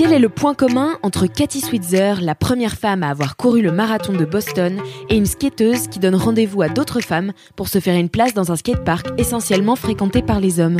[0.00, 3.70] Quel est le point commun entre Cathy Switzer, la première femme à avoir couru le
[3.70, 7.96] marathon de Boston, et une skateuse qui donne rendez-vous à d'autres femmes pour se faire
[7.96, 10.78] une place dans un skatepark essentiellement fréquenté par les hommes?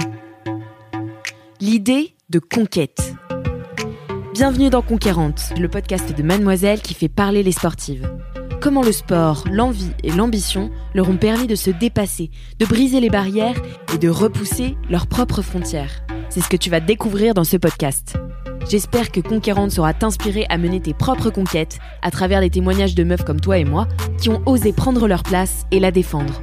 [1.60, 3.14] L'idée de conquête.
[4.32, 8.10] Bienvenue dans Conquérante, le podcast de Mademoiselle qui fait parler les sportives.
[8.62, 13.10] Comment le sport, l'envie et l'ambition leur ont permis de se dépasser, de briser les
[13.10, 13.60] barrières
[13.92, 16.06] et de repousser leurs propres frontières?
[16.30, 18.16] C'est ce que tu vas découvrir dans ce podcast.
[18.68, 23.02] J'espère que Conquérante saura t'inspirer à mener tes propres conquêtes à travers des témoignages de
[23.02, 23.88] meufs comme toi et moi
[24.20, 26.40] qui ont osé prendre leur place et la défendre.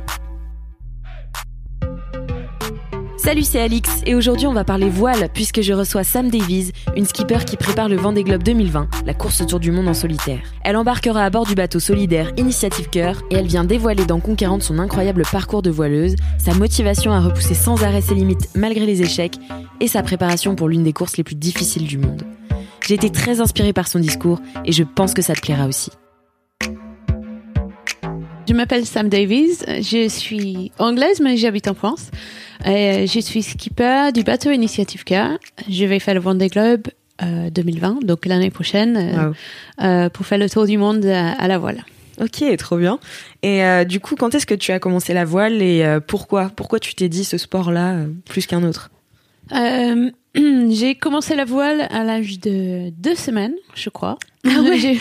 [3.27, 7.03] Salut, c'est Alix et aujourd'hui on va parler voile puisque je reçois Sam Davies, une
[7.03, 10.39] skipper qui prépare le Vendée Globe 2020, la course autour du monde en solitaire.
[10.63, 14.63] Elle embarquera à bord du bateau solidaire Initiative Cœur et elle vient dévoiler dans Conquérante
[14.63, 19.01] son incroyable parcours de voileuse, sa motivation à repousser sans arrêt ses limites malgré les
[19.01, 19.35] échecs
[19.81, 22.23] et sa préparation pour l'une des courses les plus difficiles du monde.
[22.87, 25.91] J'ai été très inspirée par son discours et je pense que ça te plaira aussi.
[28.47, 32.09] Je m'appelle Sam Davies, je suis anglaise mais j'habite en France.
[32.65, 35.13] Et je suis skipper du bateau Initiative K.
[35.69, 36.87] Je vais faire le Vendée Globe
[37.21, 39.31] euh, 2020, donc l'année prochaine, euh,
[39.83, 41.83] euh, pour faire le tour du monde à, à la voile.
[42.19, 42.99] Ok, trop bien.
[43.43, 46.49] Et euh, du coup, quand est-ce que tu as commencé la voile et euh, pourquoi?
[46.55, 48.89] Pourquoi tu t'es dit ce sport-là euh, plus qu'un autre?
[49.51, 50.09] Euh,
[50.69, 54.17] j'ai commencé la voile à l'âge de deux semaines, je crois.
[54.45, 54.97] Ah ouais.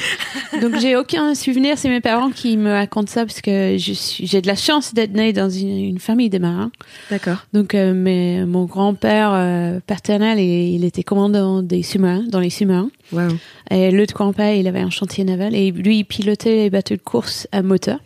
[0.60, 4.46] Donc j'ai aucun souvenir, c'est mes parents qui me racontent ça parce que j'ai de
[4.46, 6.72] la chance d'être née dans une, une famille de marins.
[7.10, 7.36] D'accord.
[7.52, 12.50] Donc euh, mais mon grand-père euh, paternel, il, il était commandant des sous-marins, dans les
[12.50, 12.90] sous-marins.
[13.12, 13.36] Waouh.
[13.70, 17.02] Et l'autre grand-père, il avait un chantier naval et lui, il pilotait les bateaux de
[17.02, 17.98] course à moteur.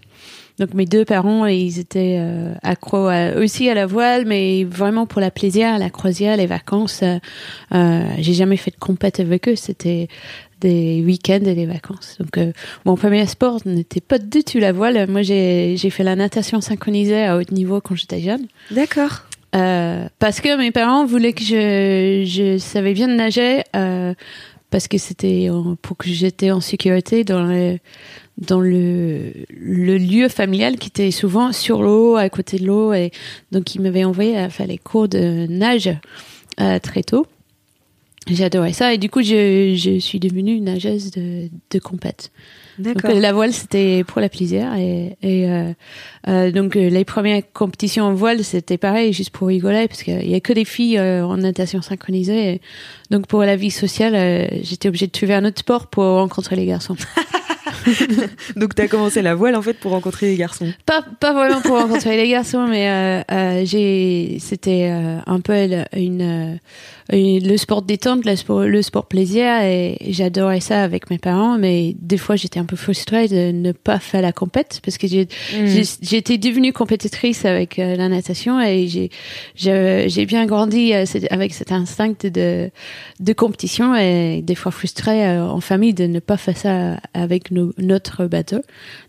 [0.60, 5.06] Donc mes deux parents, ils étaient euh, accros à- aussi à la voile, mais vraiment
[5.06, 7.00] pour la plaisir, la croisière, les vacances.
[7.02, 7.16] Euh,
[7.74, 10.06] euh, J'ai jamais fait de compète avec eux, c'était
[10.60, 12.16] des week-ends et des vacances.
[12.20, 12.52] Donc euh,
[12.84, 15.06] mon premier sport n'était pas du tout la voile.
[15.08, 18.46] Moi, j'ai fait la natation synchronisée à haut niveau quand j'étais jeune.
[18.70, 19.22] D'accord.
[19.56, 24.12] Euh, parce que mes parents voulaient que je, je savais bien nager euh,
[24.70, 25.48] parce que c'était
[25.82, 27.78] pour que j'étais en sécurité dans le
[28.40, 33.10] dans le, le lieu familial qui était souvent sur l'eau à côté de l'eau et
[33.52, 35.90] donc ils m'avaient envoyé à faire les cours de nage
[36.60, 37.26] euh, très tôt.
[38.26, 42.30] J'adorais ça et du coup je, je suis devenue une nageuse de, de compète.
[42.78, 43.12] D'accord.
[43.12, 45.72] la voile c'était pour la plaisir et, et euh,
[46.28, 50.30] euh, donc euh, les premières compétitions en voile c'était pareil juste pour rigoler parce qu'il
[50.30, 52.60] y a que des filles euh, en natation synchronisée et
[53.10, 56.56] donc pour la vie sociale euh, j'étais obligée de trouver un autre sport pour rencontrer
[56.56, 56.96] les garçons
[58.56, 60.72] Donc t'as commencé la voile en fait pour rencontrer les garçons.
[60.86, 65.54] pas pas vraiment pour rencontrer les garçons mais euh, euh, j'ai c'était euh, un peu
[65.94, 66.58] une,
[67.12, 71.94] le sport détente le sport le sport plaisir et j'adorais ça avec mes parents mais
[72.00, 75.26] des fois j'étais un peu frustrée de ne pas faire la compète parce que j'ai
[75.66, 78.86] j'ai- j'étais devenue compétitrice avec euh, la natation et
[79.56, 82.70] j'ai bien grandi euh, avec cet instinct de
[83.20, 87.50] de compétition et des fois frustrée euh, en famille de ne pas faire ça avec
[87.50, 88.60] nos- notre bateau.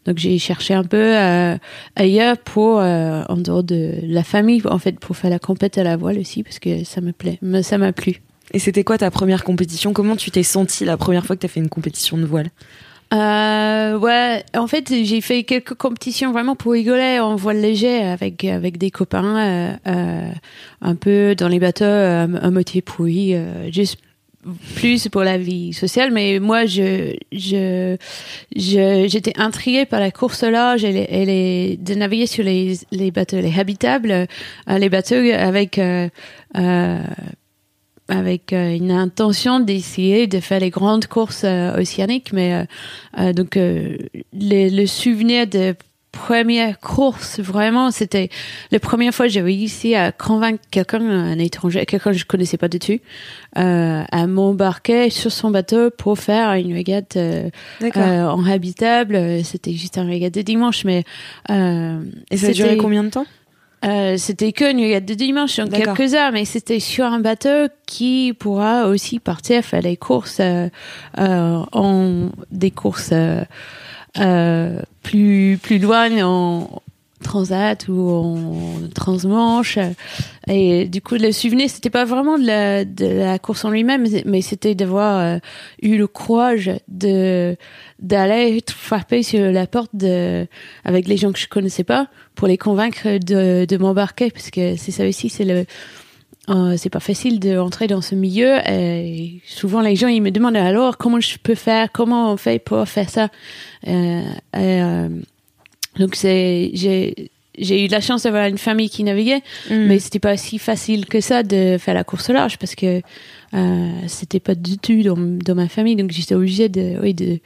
[0.06, 1.56] Donc j'ai cherché un peu euh,
[1.96, 5.84] ailleurs pour euh, en dehors de la famille en fait pour faire la compète à
[5.84, 8.22] la voile aussi parce que ça me plaît ça m'a plu.
[8.54, 9.94] Et c'était quoi ta première compétition?
[9.94, 12.50] Comment tu t'es sentie la première fois que t'as fait une compétition de voile?
[13.14, 18.46] Euh, ouais, en fait, j'ai fait quelques compétitions vraiment pour rigoler en voile léger avec
[18.46, 20.32] avec des copains, euh, euh,
[20.82, 23.36] un peu dans les bateaux, un moitié pourri,
[23.70, 23.98] juste
[24.76, 26.12] plus pour la vie sociale.
[26.12, 27.98] Mais moi, je je
[28.56, 32.46] je- j'étais intriguée par la course au large et, les, et les, de naviguer sur
[32.46, 34.26] les les bateaux, les habitables,
[34.68, 35.82] les bateaux avec
[38.08, 42.64] avec euh, une intention d'essayer de faire les grandes courses euh, océaniques, mais euh,
[43.20, 43.98] euh, donc euh,
[44.34, 45.76] le, le souvenir de
[46.12, 48.30] première course vraiment c'était
[48.72, 52.58] la première fois que j'ai réussi à convaincre quelqu'un un étranger quelqu'un que je connaissais
[52.58, 53.00] pas du tout
[53.58, 57.50] euh, à m'embarquer sur son bateau pour faire une régate euh,
[57.96, 59.44] euh, en habitable.
[59.46, 61.06] C'était juste un régate de dimanche mais
[61.50, 63.26] euh, Et ça a duré combien de temps?
[63.84, 67.68] Euh, c'était que New York de dimanche, en quelques heures, mais c'était sur un bateau
[67.88, 70.70] qui pourra aussi partir faire des courses, euh,
[71.18, 73.14] euh, en des courses
[74.14, 76.82] plus plus loin en
[77.22, 79.80] transat ou en transmanche.
[80.48, 84.06] Et du coup, le souvenir, c'était pas vraiment de la, de la course en lui-même,
[84.26, 85.38] mais c'était d'avoir euh,
[85.82, 87.56] eu le courage de
[88.00, 90.48] d'aller frapper sur la porte de,
[90.84, 94.76] avec les gens que je connaissais pas pour les convaincre de, de m'embarquer, parce que
[94.76, 95.66] c'est ça aussi, c'est le
[96.50, 98.58] euh, c'est pas facile de rentrer dans ce milieu.
[98.68, 101.92] Et souvent les gens ils me demandent alors comment je peux faire?
[101.92, 103.30] Comment on fait pour faire ça?
[103.88, 104.24] Euh,
[104.56, 105.10] euh,
[105.98, 109.76] donc c'est j'ai j'ai eu la chance d'avoir une famille qui naviguait, mm.
[109.76, 113.02] mais c'était pas si facile que ça de faire la course au large parce que
[114.08, 117.40] c'était pas du tout dans, dans ma famille, donc j'étais obligée de, oui, de,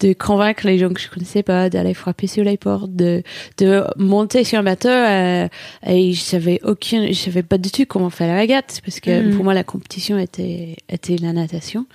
[0.00, 3.22] de convaincre les gens que je connaissais pas d'aller frapper sur les portes, de,
[3.58, 5.48] de monter sur un bateau euh,
[5.86, 9.22] et je savais aucun, je savais pas du tout comment faire la régate parce que
[9.22, 9.34] mm.
[9.34, 11.86] pour moi la compétition était était la natation.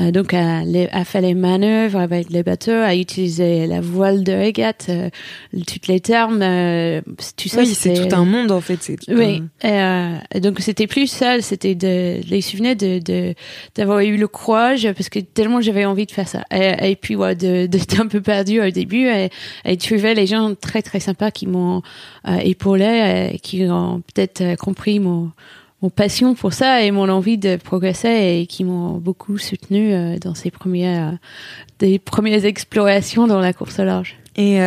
[0.00, 0.62] Euh, donc à,
[0.92, 5.10] à, faire les manœuvres avec les bateaux, à utiliser la voile de régate, euh,
[5.66, 7.02] toutes les termes, euh,
[7.36, 7.60] tout ça.
[7.60, 8.90] Oui, c'est tout un monde en fait.
[9.08, 9.42] oui.
[9.64, 12.98] Euh, donc c'était plus ça, c'était de les souvenirs de
[13.74, 16.42] d'avoir eu le courage parce que tellement j'avais envie de faire ça.
[16.52, 19.30] Et, et puis ouais, d'être un peu perdu au début et,
[19.64, 21.82] et trouver les gens très très sympas qui m'ont
[22.28, 25.30] euh, épaulé et qui ont peut-être euh, compris mon
[25.82, 30.16] mon passion pour ça et mon envie de progresser et qui m'ont beaucoup soutenu euh,
[30.16, 31.18] dans ces premières
[31.80, 34.16] des premières explorations dans la course au large.
[34.36, 34.60] Et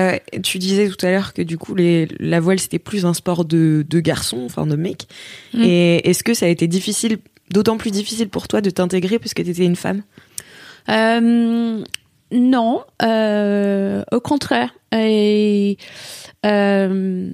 [0.44, 3.46] tu disais tout à l'heure que du coup les, la voile c'était plus un sport
[3.46, 5.08] de, de garçons, enfin de mecs.
[5.54, 5.64] Mm.
[5.64, 7.18] Et est-ce que ça a été difficile,
[7.52, 10.04] d'autant plus difficile pour toi de t'intégrer puisque tu étais une femme?
[10.90, 11.84] Euh,
[12.32, 14.74] non, euh, au contraire.
[14.92, 15.78] Et
[16.46, 17.32] euh,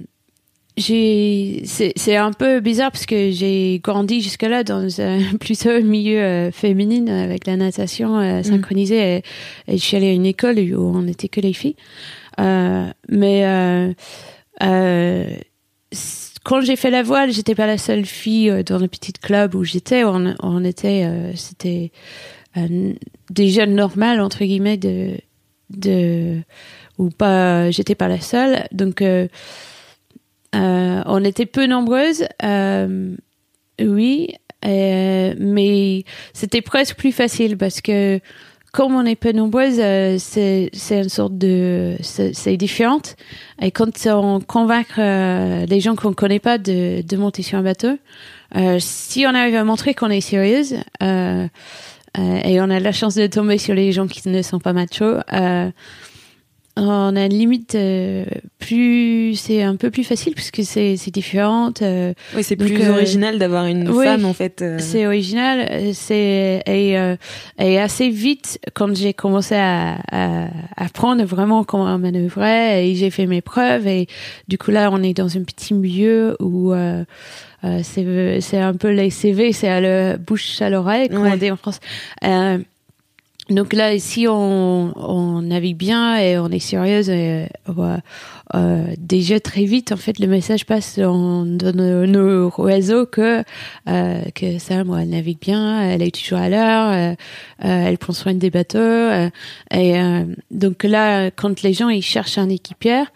[0.76, 7.46] c'est, un peu bizarre parce que j'ai grandi jusque-là dans un plutôt milieu féminin avec
[7.46, 8.42] la natation mm.
[8.44, 9.22] synchronisée
[9.68, 11.76] et, je suis allée à une école où on n'était que les filles.
[12.38, 13.94] Mais
[16.44, 19.64] quand j'ai fait la voile, j'étais pas la seule fille dans le petit club où
[19.64, 20.04] j'étais.
[20.04, 21.92] On, on était, c'était
[22.58, 22.92] euh,
[23.30, 25.16] des jeunes normales entre guillemets de
[25.70, 26.42] de
[26.98, 29.26] ou pas j'étais pas la seule donc euh,
[30.54, 32.26] euh, on était peu nombreuses
[33.80, 36.04] oui mais
[36.34, 38.20] c'était presque plus facile parce que
[38.72, 39.76] comme on est peu nombreuses,
[40.18, 43.16] c'est c'est une sorte de c'est différente.
[43.60, 47.98] Et quand on convainc les gens qu'on connaît pas de, de monter sur un bateau,
[48.78, 50.76] si on arrive à montrer qu'on est sérieuse,
[52.18, 54.72] euh, et on a la chance de tomber sur les gens qui ne sont pas
[54.72, 55.18] machos.
[56.78, 58.24] Euh, on a une limite euh,
[58.58, 63.38] plus c'est un peu plus facile puisque c'est c'est différente euh, oui c'est plus original
[63.38, 67.14] d'avoir une femme en fait c'est original c'est et,
[67.58, 70.48] et assez vite quand j'ai commencé à, à,
[70.78, 74.06] apprendre vraiment comment manœuvrer et j'ai fait mes preuves et
[74.48, 76.72] du coup là on est dans un petit milieu où
[77.64, 81.36] euh, c'est c'est un peu les CV, c'est à la bouche à l'oreille, comme on
[81.36, 81.78] dit en France.
[83.52, 87.98] Euh, donc là, si on, on navigue bien et on est sérieuse, et, euh,
[88.54, 93.42] euh, déjà très vite, en fait, le message passe dans, nos, réseaux que
[93.88, 97.14] euh, que ça, moi, elle navigue bien, elle est toujours à l'heure, euh,
[97.64, 98.78] euh, elle prend soin des bateaux.
[99.70, 99.94] et
[100.50, 103.12] donc là, quand les gens ils cherchent un équipière,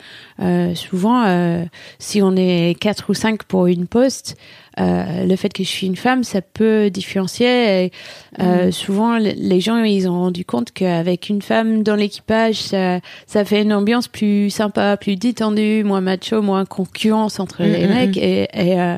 [0.75, 1.66] souvent,
[1.99, 4.37] si on est quatre ou cinq pour une poste,
[4.78, 7.85] euh, le fait que je suis une femme, ça peut différencier.
[7.85, 7.92] Et,
[8.40, 8.73] euh, mm.
[8.73, 13.62] Souvent, les gens, ils ont rendu compte qu'avec une femme dans l'équipage, ça, ça fait
[13.62, 18.16] une ambiance plus sympa, plus détendue, moins macho, moins concurrence entre les mm, mm, mecs.
[18.16, 18.97] Et, et euh,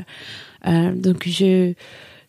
[0.67, 1.75] euh, donc, je,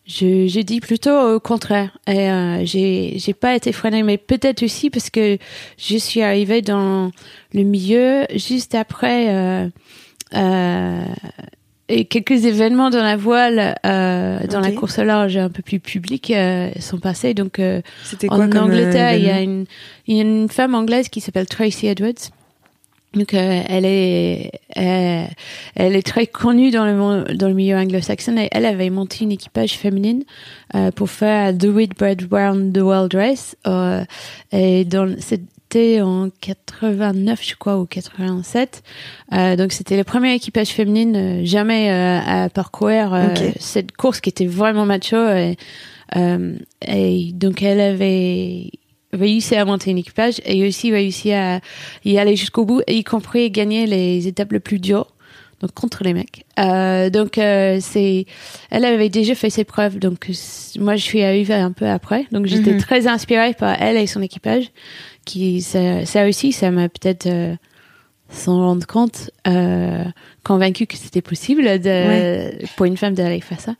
[0.06, 1.96] je, je dis plutôt au contraire.
[2.06, 5.38] Et euh, j'ai, j'ai pas été freinée, mais peut-être aussi parce que
[5.78, 7.10] je suis arrivée dans
[7.52, 9.34] le milieu juste après.
[9.34, 9.68] Euh,
[10.34, 11.04] euh,
[11.90, 15.80] et quelques événements dans la voile, euh, dans la course au large un peu plus
[15.80, 17.34] publique, euh, sont passés.
[17.34, 17.82] Donc, euh,
[18.28, 19.66] en euh, Angleterre, il y a une,
[20.06, 22.30] il y a une femme anglaise qui s'appelle Tracy Edwards.
[23.12, 28.36] Donc, euh, elle est, elle est très connue dans le dans le milieu anglo-saxon.
[28.38, 30.22] Et elle avait monté une équipage féminine
[30.94, 33.56] pour faire The Whitbread Round the World Race.
[34.52, 35.42] et dans cette
[36.02, 38.82] en 89, je crois, ou 87.
[39.32, 44.30] Euh, donc c'était le premier équipage féminine euh, jamais euh, à parcourir cette course qui
[44.30, 45.16] était vraiment macho.
[45.16, 45.56] Et,
[46.86, 48.70] et, donc elle avait
[49.12, 51.60] réussi à monter un équipage et aussi réussi à
[52.04, 55.06] y aller jusqu'au bout, y compris gagner les étapes les plus dures.
[55.60, 56.46] donc contre les mecs.
[56.58, 58.24] Euh, donc euh, c'est,
[58.70, 60.30] elle avait déjà fait ses preuves, donc
[60.78, 62.80] moi je suis arrivée un peu après, donc j'étais Mhm.
[62.80, 64.70] très inspirée par elle et son équipage,
[65.30, 67.54] qui ça, ça aussi ça m'a peut-être euh,
[68.30, 70.04] sans rendre compte euh,
[70.44, 72.58] convaincue que c'était possible de, Ouais.
[72.76, 73.74] pour une femme d'aller faire ça.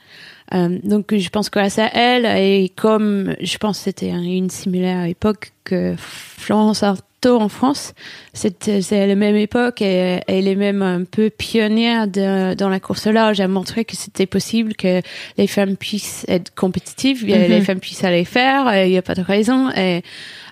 [0.54, 4.50] Euh, donc je pense grâce à elle et comme je pense que c'était un- une
[4.50, 6.82] similaire époque que Florence
[7.22, 7.92] Artaud en France,
[8.32, 12.80] c'est c'est la même époque et elle est même un peu pionnière de, dans la
[12.80, 13.40] course large.
[13.40, 15.02] A montré que c'était possible que
[15.36, 17.48] les femmes puissent être compétitives, et Mhm.
[17.50, 19.70] les femmes puissent aller faire, et il n'y a pas de raison.
[19.76, 20.02] Et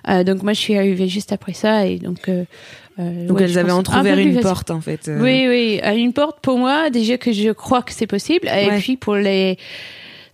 [0.09, 2.43] euh, donc moi je suis arrivée juste après ça et donc euh,
[2.99, 4.41] euh, Donc ouais, elles avaient un entrouvert plus une facile.
[4.43, 5.07] porte en fait.
[5.07, 5.19] euh.
[5.21, 8.79] Oui, oui, une porte pour moi, déjà que je crois que c'est possible, et Ouais.
[8.79, 9.57] puis pour les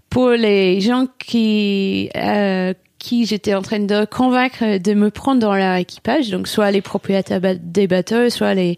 [0.09, 2.73] pour les gens qui euh,
[3.05, 6.81] qui j'étais en train de convaincre de me prendre dans leur équipage, donc soit les
[6.81, 7.41] propriétaires
[7.79, 8.77] des bateaux, soit les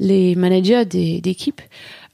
[0.00, 1.62] les managers des d'équipes.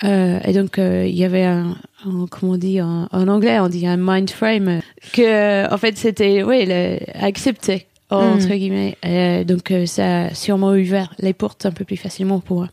[0.02, 3.59] Euh, et donc euh, il y avait un, un- comment on dit en, en anglais,
[3.61, 4.80] on dit un mind frame euh,
[5.16, 8.97] que en fait c'était oui le, accepté entre guillemets.
[9.02, 12.68] Et donc euh, ça a sûrement ouvert les portes un peu plus facilement pour moi.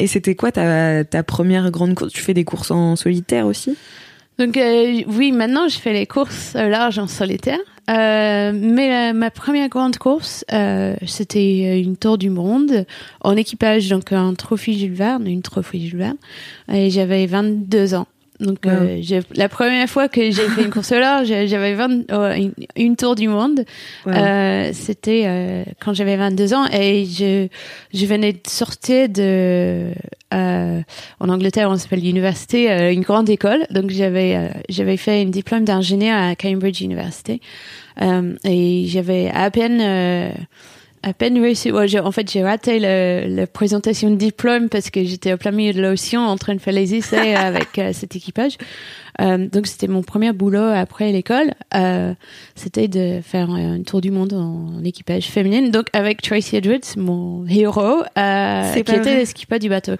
[0.00, 2.12] Et c'était quoi ta, ta première grande course?
[2.12, 3.76] Tu fais des courses en solitaire aussi?
[4.38, 7.58] Donc euh, oui, maintenant je fais les courses au large en solitaire.
[7.90, 12.86] Euh, mais la- ma première grande course, euh, c'était une tour du monde
[13.20, 16.16] en équipage, donc un trophée Jules Verne, une trophée Jules Verne.
[16.72, 18.06] Et j'avais 22 ans.
[18.40, 22.02] Donc euh, j'ai- la première fois que j'ai fait une course au large, j'avais 20
[22.12, 23.64] oh, une, une tour du monde.
[24.08, 27.46] Euh, c'était euh, quand j'avais 22 ans et je,
[27.92, 29.90] je venais de sortir de
[30.32, 30.80] euh,
[31.20, 33.66] en Angleterre on s'appelle l'université euh, une grande école.
[33.70, 37.40] Donc j'avais euh, j'avais fait un diplôme d'ingénieur à Cambridge University.
[38.02, 40.30] Euh, et j'avais à peine euh,
[41.06, 41.70] à peine réussi.
[41.70, 45.36] Ouais, j'ai- en fait, j'ai raté le- la présentation de diplôme parce que j'étais au
[45.36, 48.56] plein milieu de l'océan en train de faire les essais avec euh, cet équipage.
[49.20, 51.52] Euh, donc, c'était mon premier boulot après l'école.
[51.74, 52.14] Euh,
[52.56, 55.70] c'était de faire un tour du monde en, en équipage féminine.
[55.70, 59.92] Donc, avec Tracy Edwards, mon héros, euh, qui était le skipper du bateau.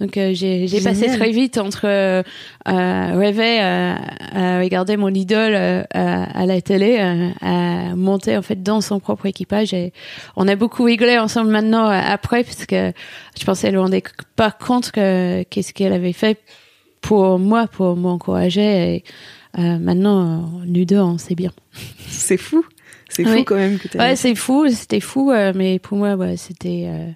[0.00, 2.22] Donc, euh, j'ai j'ai passé très vite entre euh,
[2.68, 3.94] euh, rêver euh,
[4.32, 9.00] à regarder mon idole euh, à, la télé, euh, à monter en fait dans son
[9.00, 9.72] propre équipage.
[9.74, 9.92] Et
[10.36, 12.92] on a beaucoup rigolé ensemble maintenant après parce que
[13.38, 14.02] je pensais elle ne rendait
[14.36, 16.38] pas compte que qu'est-ce qu'elle avait fait
[17.00, 18.94] pour moi, pour m'encourager.
[18.96, 19.04] Et
[19.58, 21.52] euh, maintenant, nous deux, on sait bien.
[22.08, 22.64] C'est fou.
[23.08, 23.44] C'est fou Oui.
[23.44, 27.10] quand même que Ouais, c'est fou, c'était fou, euh, mais pour moi, ouais, c'était euh,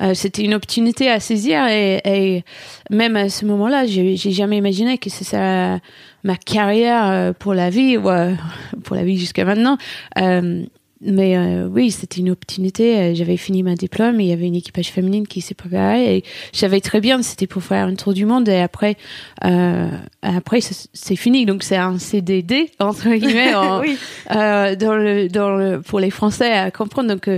[0.00, 2.44] euh, c'était une opportunité à saisir et, et
[2.90, 5.80] même à ce moment-là, j'ai j'ai jamais imaginé que ce serait
[6.24, 8.02] ma carrière euh, pour la vie, ou
[8.84, 9.78] pour la vie jusqu'à maintenant.
[10.18, 10.64] Euh,
[11.00, 12.98] mais euh, oui, c'était une opportunité.
[12.98, 16.16] Euh, J'avais fini ma diplôme, et il y avait une équipage féminine qui s'est préparée
[16.16, 18.96] et je savais très bien que c'était pour faire un tour du monde et après,
[19.44, 19.88] euh,
[20.22, 21.46] après c'est fini.
[21.46, 23.96] Donc c'est un CDD entre guillemets en, oui.
[24.34, 27.08] euh, dans le, dans le, pour les Français à comprendre.
[27.08, 27.30] Donc,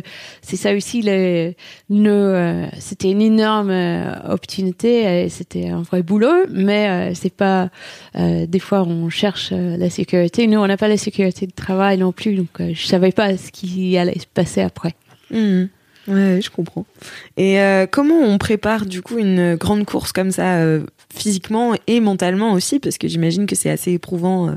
[0.42, 1.02] c'est ça aussi.
[1.02, 3.70] Le, c'était une énorme
[4.24, 5.28] opportunité.
[5.28, 7.68] C'était un vrai boulot, mais c'est pas.
[8.14, 10.46] des fois, on cherche la sécurité.
[10.46, 12.34] Nous, on n'a pas la sécurité de travail non plus.
[12.34, 14.94] Donc, je savais pas ce qui allait se passer après.
[15.30, 15.68] Mhm.
[16.08, 16.86] Ouais, je comprends.
[17.36, 22.00] Et euh, comment on prépare du coup une grande course comme ça, euh, physiquement et
[22.00, 24.52] mentalement aussi, parce que j'imagine que c'est assez éprouvant euh,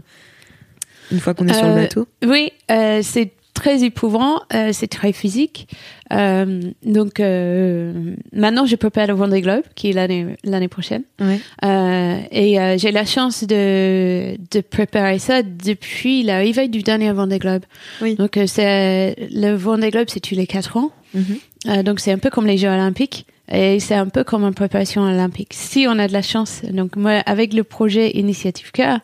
[1.12, 2.08] une fois qu'on est sur le bateau.
[2.26, 5.68] Oui, c'est très éprouvant, euh, c'est très physique.
[6.12, 11.04] Euh, donc euh, maintenant, je prépare le Vendée Globe, qui est l'année l'année prochaine.
[11.20, 11.40] Ouais.
[11.64, 17.40] Euh, et euh, j'ai la chance de, de préparer ça depuis l'arrivée du dernier Vendée
[17.40, 17.64] Globe.
[18.02, 18.16] Oui.
[18.16, 20.92] Donc euh, c'est le Vendée Globe, c'est tous les quatre ans.
[21.14, 21.38] Mhm.
[21.68, 24.54] Euh, donc c'est un peu comme les Jeux Olympiques et c'est un peu comme une
[24.54, 25.54] préparation olympique.
[25.54, 29.00] Si on a de la chance, donc moi avec le projet Initiative Cœur,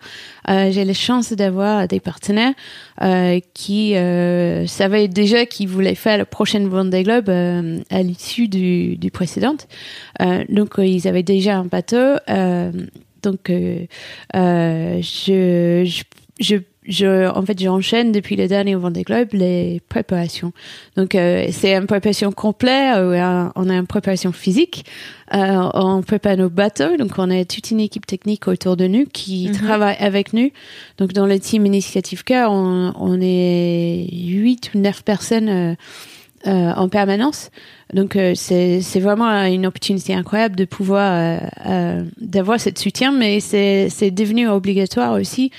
[0.49, 2.53] euh, j'ai la chance d'avoir des partenaires
[3.01, 8.47] euh, qui euh, savaient déjà qu'ils voulaient faire le prochain Vendée Globe euh, à l'issue
[8.47, 9.57] du, du précédent.
[10.21, 12.15] Euh, donc euh, ils avaient déjà un bateau.
[13.21, 13.85] Donc je,
[14.33, 16.01] je,
[16.39, 16.55] je
[16.89, 20.51] je, en fait, j'enchaîne depuis le dernier Vendée Globe les préparations.
[20.97, 22.97] Donc, euh, c'est une préparation complète.
[22.97, 24.85] euh, on a une préparation physique.
[25.33, 26.97] Euh, on prépare nos bateaux.
[26.97, 29.55] Donc, on a toute une équipe technique autour de nous qui Mhm.
[29.55, 30.49] travaille avec nous.
[30.97, 35.75] Donc, dans le team Initiative Cœur, on, on est huit ou neuf personnes euh,
[36.47, 37.51] euh, en permanence.
[37.93, 41.39] Donc, euh, c'est vraiment une opportunité incroyable de pouvoir
[42.19, 45.51] d'avoir cette soutien, mais c'est c'est devenu obligatoire aussi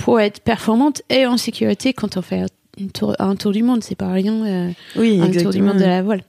[0.00, 2.46] pour être performante et en sécurité quand on fait
[2.78, 3.84] une tour, un tour du monde.
[3.84, 6.22] C'est pas rien, euh, Oui, un tour du monde de la voile.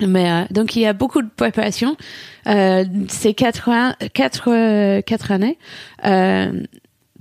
[0.00, 1.96] Mais euh, donc il y a beaucoup de préparation.
[2.46, 3.70] Euh, c'est quatre,
[4.12, 5.58] quatre, euh, quatre années.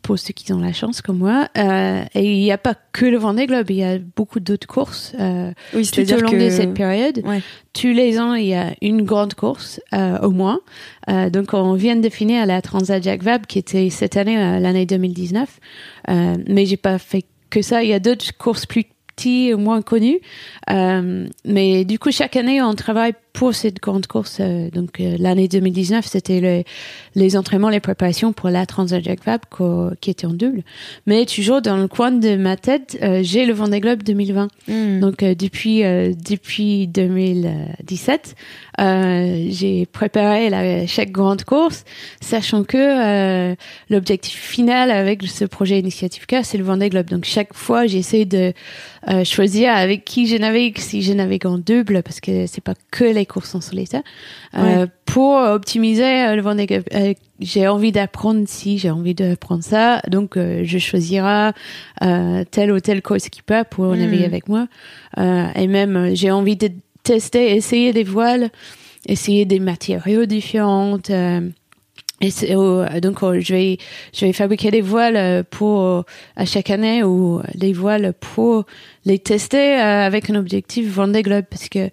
[0.10, 1.50] Pour ceux qui ont la chance comme moi.
[1.56, 4.66] Euh, et il n'y a pas que le Vendée Globe, il y a beaucoup d'autres
[4.66, 7.22] courses euh, Oui, tout au long que de cette période.
[7.24, 7.44] Ouais.
[7.74, 10.62] Tous les ans, il y a une grande course euh, au moins.
[11.08, 15.60] Donc on vient de finir la Transat Jacques Vabre qui était cette année, l'année 2019.
[16.10, 17.84] Euh, mais j'ai pas fait que ça.
[17.84, 18.86] Il y a d'autres courses plus
[19.16, 20.22] petites, moins connues.
[20.68, 24.40] Mais du coup, chaque année, on travaille pour cette grande course.
[24.42, 26.64] euh, donc euh, l'année 2019, c'était le-
[27.16, 30.62] les entraînements, les préparations pour la Transat Jacques Vabre qu'au- qui était en double.
[31.06, 34.50] Mais toujours dans le coin de ma tête, euh, j'ai le Vendée Globe 2020.
[34.68, 35.00] Mm.
[35.00, 38.36] Donc euh, depuis euh, depuis 2017,
[38.80, 41.86] euh, j'ai préparé la, chaque grande course,
[42.22, 43.56] sachant que euh,
[43.90, 47.08] l'objectif final avec ce projet Initiative K, c'est le Vendée Globe.
[47.08, 48.54] Donc chaque fois, j'essaie de
[49.08, 52.74] euh, choisir avec qui je navigue, si je navigue en double, parce que c'est pas
[52.92, 54.02] que les courses en solitaire,
[54.56, 56.68] euh, pour optimiser euh, le Vendée.
[56.94, 61.52] Euh, j'ai envie d'apprendre si j'ai envie d'apprendre ça, donc euh, je choisirai
[62.04, 63.98] euh, tel ou tel co-skipper pour Mm.
[64.00, 64.68] naviguer avec moi.
[65.56, 66.70] Et même, j'ai envie de
[67.04, 68.50] tester, essayer des voiles,
[69.06, 70.98] essayer des matériaux différents.
[72.22, 73.78] Euh, et donc, je vais,
[74.14, 76.04] je vais fabriquer des voiles euh, pour
[76.36, 78.66] à chaque année ou des voiles pour
[79.06, 81.90] les tester euh, avec un objectif Vendée Globe parce que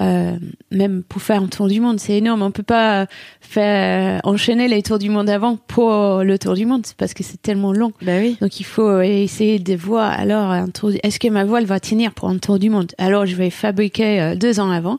[0.00, 0.36] euh,
[0.70, 2.42] même pour faire un tour du monde, c'est énorme.
[2.42, 3.06] On peut pas
[3.40, 7.40] faire enchaîner les tours du monde avant pour le tour du monde parce que c'est
[7.40, 7.92] tellement long.
[8.02, 8.36] Bah oui.
[8.40, 10.90] Donc il faut essayer de voir alors un tour.
[11.02, 12.92] Est-ce que ma voile va tenir pour un tour du monde?
[12.98, 14.98] Alors je vais fabriquer euh, deux ans avant.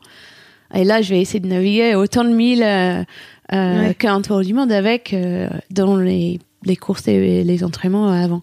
[0.74, 3.02] Et là je vais essayer de naviguer autant de milles euh,
[3.52, 3.94] euh, Ouais.
[3.94, 8.42] qu'un tour du monde avec euh, dans les les courses et les entraînements avant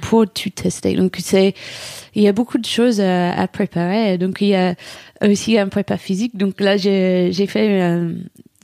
[0.00, 0.94] pour tout tester.
[0.94, 1.52] Donc c'est
[2.14, 4.18] il y a beaucoup de choses à, à préparer.
[4.18, 4.76] Donc il y a
[5.20, 6.36] aussi un prépa physique.
[6.36, 8.12] Donc là j'ai j'ai fait euh,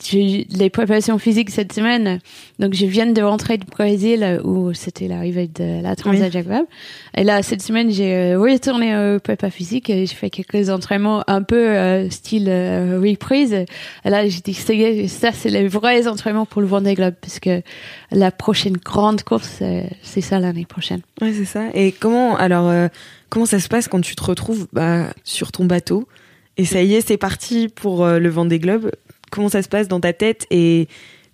[0.05, 2.21] j'ai les préparations physiques cette semaine.
[2.59, 6.31] Donc je viens de rentrer du Brésil où c'était l'arrivée de la Transat Oui.
[6.31, 6.69] Jacques Vabre.
[7.17, 11.25] Et là cette semaine j'ai euh, retourné au prépa physique et j'ai fait quelques entraînements
[11.27, 13.53] un peu euh, style euh, reprise.
[13.53, 17.63] Et là j'ai dit ça c'est les vrais entraînements pour le Vendée Globe parce que
[18.11, 19.63] la prochaine grande course
[20.03, 21.01] c'est ça l'année prochaine.
[21.21, 21.65] Ouais, c'est ça.
[21.75, 22.89] Et comment, alors, euh,
[23.29, 26.09] comment ça se passe quand tu te retrouves bah, sur ton bateau?
[26.57, 28.91] Et ça y est, c'est parti pour euh, le Vendée Globe
[29.33, 30.87] Comment ça se passe dans ta tête et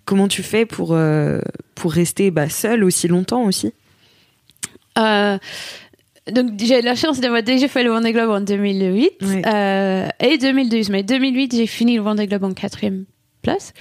[0.05, 1.41] comment tu fais pour, euh,
[1.75, 3.73] pour rester bah, seul aussi longtemps aussi?
[4.97, 5.37] Euh,
[6.31, 9.41] donc j'ai la chance d'avoir déjà fait le Vendée Globe en 2008 Ouais.
[9.45, 10.89] euh, et 2012.
[10.91, 13.03] Mais 2008 j'ai fini le Vendée Globe en quatrième
[13.41, 13.73] place.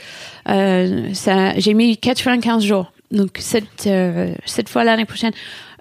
[0.48, 2.92] Euh, ça, j'ai mis 95 jours.
[3.10, 3.88] Donc cette
[4.44, 5.32] cette fois l'année prochaine,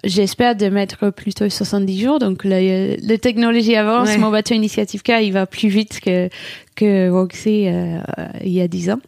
[0.04, 2.18] j'espère de mettre plutôt 70 jours.
[2.18, 2.60] Donc la,
[2.96, 4.08] la technologie avance.
[4.08, 4.18] Ouais.
[4.18, 6.28] Mon bateau Initiative K il va plus vite que
[6.74, 7.98] que Roxy euh,
[8.44, 9.00] il y a 10 ans.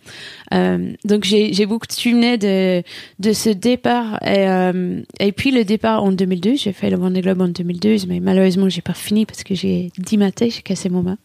[0.52, 2.82] Euh, donc j'ai beaucoup de souvenirs de
[3.18, 6.60] de ce départ et euh, et puis le départ en 2012.
[6.60, 9.90] J'ai fait le Vendée Globe en 2012, mais malheureusement j'ai pas fini parce que j'ai
[9.98, 11.18] dimaté, j'ai cassé mon main.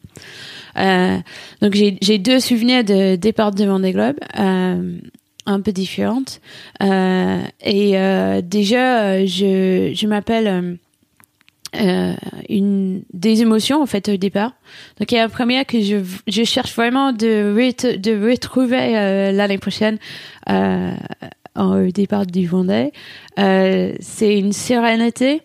[0.78, 1.18] Euh,
[1.62, 4.18] donc j'ai j'ai deux souvenirs de départ de Vendée Globe.
[4.40, 4.98] Euh,
[5.46, 6.42] un peu différentes
[6.82, 10.76] euh, et euh, déjà euh, je je m'appelle euh,
[11.82, 12.14] euh,
[12.50, 14.54] une des émotions en fait au départ.
[15.00, 18.98] Donc il y a la première que je je cherche vraiment de ret- de retrouver
[18.98, 19.98] euh, l'année prochaine
[20.50, 20.92] euh,
[21.56, 22.92] au départ du Vendée.
[23.40, 25.42] Euh, c'est une sérénité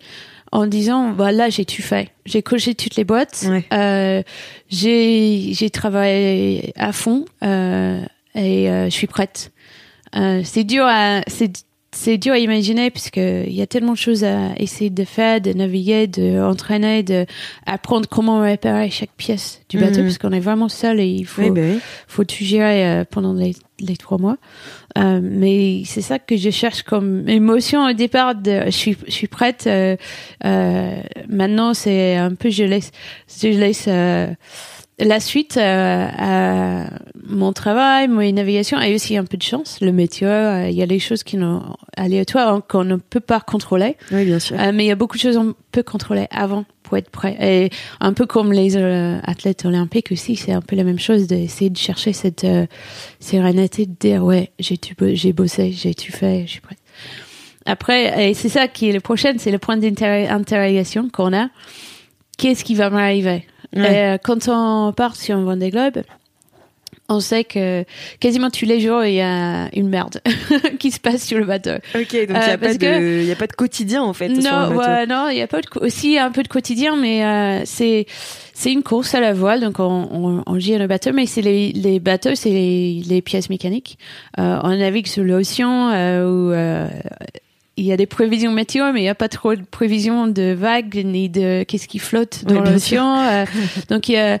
[0.53, 3.63] en disant voilà j'ai tout fait, j'ai coché toutes les boîtes, Ouais.
[3.73, 4.23] euh,
[4.69, 8.01] j'ai j'ai travaillé à fond euh,
[8.35, 9.51] et euh, je suis prête.
[10.15, 11.51] Euh, c'est dur à c'est
[11.93, 15.41] c'est dur à imaginer puisque il y a tellement de choses à essayer de faire,
[15.41, 17.25] de naviguer, de entraîner, de
[17.65, 20.03] apprendre comment réparer chaque pièce du bateau Mhm.
[20.05, 21.79] parce qu'on est vraiment seul et il faut Oui, bah oui.
[22.07, 24.37] faut tout gérer euh, pendant les, les trois mois.
[24.97, 28.35] Euh, mais c'est ça que je cherche comme émotion au départ.
[28.35, 29.65] De, je suis je suis prête.
[29.67, 29.97] euh,
[30.45, 30.95] euh,
[31.27, 32.91] maintenant c'est un peu je laisse
[33.41, 34.27] je laisse euh,
[34.99, 36.89] la suite euh, à
[37.31, 39.79] mon travail, mes navigations et aussi un peu de chance.
[39.81, 41.63] Le météo, euh, il y a des choses qui sont
[41.97, 43.97] aléatoires hein, qu'on ne peut pas contrôler.
[44.11, 44.59] Oui, bien sûr.
[44.59, 47.37] Euh, mais il y a beaucoup de choses qu'on peut contrôler avant pour être prêt.
[47.41, 51.27] Et un peu comme les euh, athlètes olympiques aussi, c'est un peu la même chose
[51.27, 52.45] d'essayer de chercher cette
[53.19, 54.77] sérénité de dire ouais, j'ai
[55.13, 56.79] j'ai bossé, j'ai tout fait, je suis prête.
[57.65, 61.49] Après, et c'est ça qui est le prochain, c'est le point d'interrogation qu'on a.
[62.37, 63.45] Qu'est-ce qui va m'arriver?
[63.75, 63.93] Ouais.
[63.93, 66.01] Et, euh, Quand on part sur un Vendée Globe,
[67.09, 67.83] on sait que
[68.19, 70.21] quasiment tous les jours il y a une merde
[70.79, 71.71] qui se passe sur le bateau.
[71.93, 74.29] Ok, donc il n'y a, pas de, y a pas de quotidien en fait.
[74.29, 75.13] Non, sur le bateau.
[75.13, 78.05] non, il y a pas de, aussi un peu de quotidien, mais euh, c'est
[78.53, 81.41] c'est une course à la voile, donc on, on, on gire le bateau, mais c'est
[81.41, 83.97] les, les bateaux, c'est les, les pièces mécaniques.
[84.39, 86.87] Euh, on navigue sur l'océan euh, euh,
[87.77, 90.51] il y a des prévisions météo, mais il n'y a pas trop de prévisions de
[90.53, 93.17] vagues ni de qu'est-ce qui flotte dans Oui, l'océan.
[93.19, 93.45] Euh,
[93.89, 94.39] donc il y a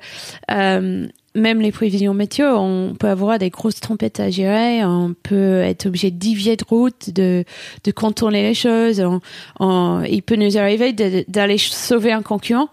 [0.51, 5.61] euh, même les prévisions météo, on peut avoir des grosses tempêtes à gérer, on peut
[5.61, 7.45] être obligé de dévier de route, de,
[7.85, 8.99] de contourner les choses.
[8.99, 9.21] On-
[9.61, 12.67] on- il peut nous arriver d'aller sauver un concurrent.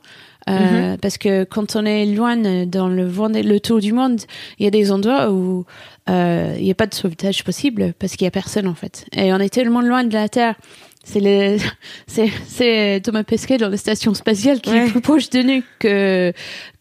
[0.48, 4.20] Euh, Parce que quand on est loin dans le, tour du monde,
[4.58, 5.64] il y a des endroits où
[6.08, 9.04] euh, il n'y a pas de sauvetage possible parce qu'il y a personne en fait.
[9.12, 10.54] Et on est tellement loin de la Terre.
[11.04, 11.56] C'est le,
[12.06, 14.86] c'est, c'est Thomas Pesquet dans la station spatiale qui Ouais.
[14.86, 16.32] est plus proche de nous que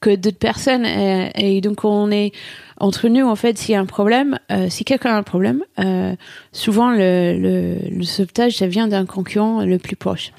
[0.02, 0.86] que d'autres personnes.
[0.86, 2.32] Et, et donc on est
[2.80, 3.58] entre nous en fait.
[3.58, 6.14] S'il y a un problème, euh, si quelqu'un a un problème, euh,
[6.52, 10.32] souvent le, le, le sauvetage ça vient d'un concurrent le plus proche.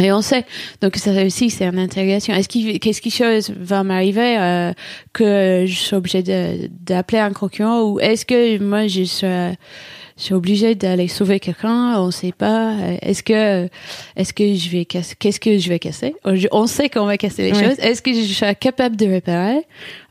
[0.00, 0.44] Et on sait,
[0.80, 2.32] donc ça aussi c'est une interrogation.
[2.34, 4.72] Est-ce qu'il, qu'est-ce qui chose va m'arriver euh,
[5.12, 10.22] que je suis obligée de, d'appeler un concurrent ou est-ce que moi je suis, je
[10.22, 11.98] suis obligée d'aller sauver quelqu'un?
[12.00, 12.74] On sait pas.
[13.02, 13.68] Est-ce que,
[14.16, 16.14] est-ce que je vais casser Qu'est-ce que je vais casser?
[16.52, 17.78] On sait qu'on va casser les choses.
[17.78, 19.66] Est-ce que je suis capable de réparer?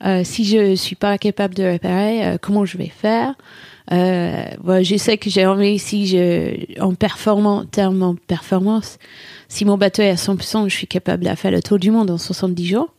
[0.06, 3.36] Euh, Si je suis pas capable de réparer, euh, comment je vais faire?
[3.92, 8.98] Euh, voilà, je sais que j'ai envie, si je, en performant, terme en performance,
[9.48, 12.12] si mon bateau est à 100%, je suis capable de faire le tour du monde
[12.12, 12.94] en 70 jours.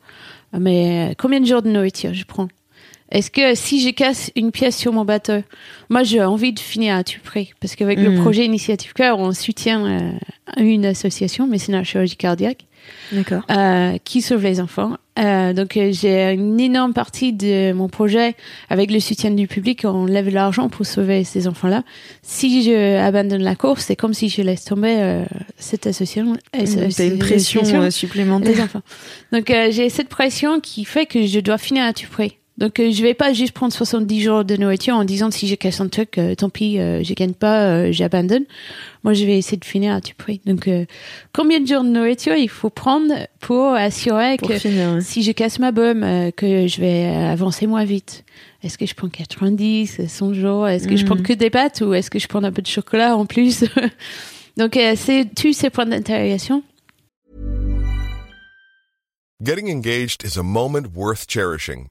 [0.58, 2.48] Mais euh, combien de jours de nourriture je prends?
[3.10, 5.42] Est-ce que si je casse une pièce sur mon bateau,
[5.88, 8.20] moi j'ai envie de finir à tout prix Parce qu'avec le Mhm.
[8.20, 10.10] projet Initiative Cœur, on soutient euh,
[10.58, 12.66] une association, mécénat chirurgie cardiaque,
[13.50, 14.96] euh, qui sauve les enfants.
[15.18, 18.36] Euh, donc euh, j'ai une énorme partie de mon projet
[18.70, 19.84] avec le soutien du public.
[19.84, 21.82] On lève l'argent pour sauver ces enfants-là.
[22.22, 25.24] Si je abandonne la course, c'est comme si je laisse tomber euh,
[25.56, 26.34] cette association.
[26.52, 28.60] et ce- T'as une pression les supplémentaire.
[28.64, 28.82] enfants.
[29.32, 32.34] Donc j'ai cette pression qui fait que je dois finir à tout prix.
[32.58, 35.54] Donc euh, je vais pas juste prendre 70 jours de nourriture en disant si je
[35.54, 38.44] casse un truc, euh, tant pis, euh, je gagne pas, euh, j'abandonne.
[39.04, 40.40] Moi je vais essayer de finir à tout prix.
[40.44, 40.84] Donc euh,
[41.32, 44.94] combien de jours de nourriture il faut prendre pour assurer Pour que finir.
[44.94, 45.00] ouais.
[45.02, 48.24] si je casse ma bombe, euh, que je vais avancer moins vite?
[48.64, 50.66] Est-ce que je prends 90, 100 jours?
[50.66, 51.08] Est-ce que je Mhm.
[51.14, 53.64] prends que des pâtes ou est-ce que je prends un peu de chocolat en plus?
[54.56, 56.64] Donc euh, c'est tous ces points d'interrogation.
[59.40, 61.90] Getting engaged is a moment worth cherishing.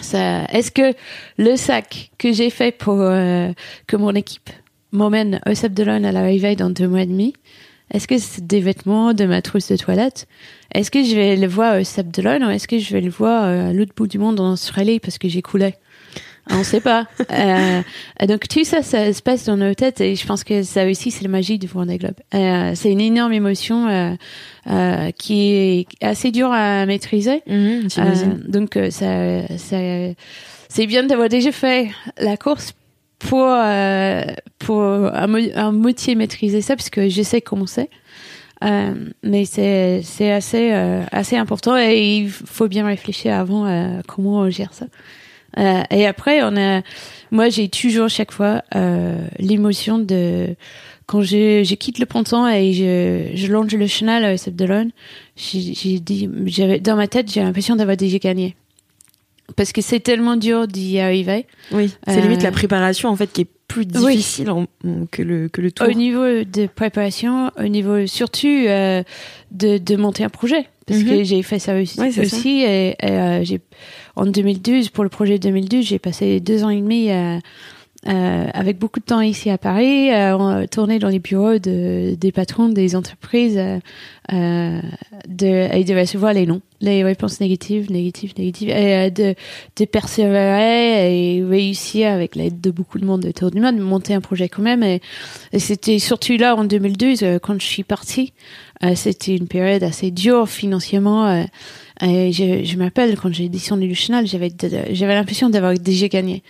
[0.00, 0.94] Est-ce que
[1.38, 3.52] le sac que j'ai fait pour euh,
[3.86, 4.50] que mon équipe
[4.92, 7.34] m'emmène au Sable d'Olonne à l'arrivée dans deux mois et demi,
[7.92, 10.26] est-ce que c'est des vêtements, de ma trousse de toilette?
[10.72, 13.10] Est-ce que je vais le voir au Sable d'Olonne ou est-ce que je vais le
[13.10, 15.74] voir euh, à l'autre bout du monde en Australie parce que j'ai coulé
[16.50, 17.06] On sait pas.
[17.32, 17.82] euh,
[18.26, 21.10] donc tout ça, ça se passe dans nos têtes et je pense que ça aussi,
[21.10, 22.14] c'est la magie du Vendée Globe.
[22.34, 24.14] Euh, c'est une énorme émotion euh,
[24.70, 27.42] euh, qui est assez dure à maîtriser.
[27.46, 27.88] Mhm.
[27.98, 28.12] Euh,
[28.46, 29.76] donc euh, ça, ça,
[30.68, 32.74] c'est bien d'avoir déjà fait la course
[33.18, 34.22] pour euh,
[34.58, 34.82] pour
[35.72, 37.88] moitié maîtriser ça parce que je sais comment c'est.
[38.62, 44.02] Euh, mais c'est c'est assez euh, assez important et il faut bien réfléchir avant à
[44.06, 44.86] comment on gère ça.
[45.58, 46.82] Euh, et après on a
[47.30, 50.56] moi j'ai toujours chaque fois euh, l'émotion de
[51.06, 54.90] quand je, je quitte le ponton et je, je longe le chenal à Sable d'Olonne,
[55.36, 58.56] j'ai dit, j'avais, dans ma tête, j'ai l'impression d'avoir déjà gagné.
[59.56, 61.44] Parce que c'est tellement dur d'y arriver.
[61.72, 64.66] Oui, c'est euh, limite la préparation en fait qui est plus difficile en-
[65.10, 65.86] que le que le tour.
[65.86, 69.02] Au niveau de préparation, au niveau surtout euh,
[69.50, 70.66] de, de monter un projet.
[70.86, 71.08] Parce Mhm.
[71.08, 71.98] que j'ai fait ça aussi.
[72.00, 72.10] Ouais,
[72.62, 72.62] ça.
[72.62, 73.60] et, et, euh, j'ai,
[74.16, 77.38] en 2012, pour le projet 2012, j'ai passé deux ans et demi à,
[78.06, 82.14] euh, avec beaucoup de temps ici à Paris, euh, on tournait dans les bureaux de,
[82.14, 83.78] des patrons des entreprises euh,
[84.32, 84.80] euh,
[85.28, 89.34] de, et de recevoir les noms, les réponses négatives, négatives, négatives, et euh, de,
[89.76, 94.22] de persévérer et réussir avec l'aide de beaucoup de monde autour du monde, monter un
[94.22, 94.82] projet quand même.
[94.82, 95.02] Et,
[95.52, 98.32] et c'était surtout là en 2012 euh, quand je suis partie.
[98.96, 101.46] C'était une période assez dure financièrement.
[102.02, 104.50] et je, je m'appelle quand j'ai descendu du chenal, j'avais
[104.90, 106.42] j'avais l'impression d'avoir déjà gagné.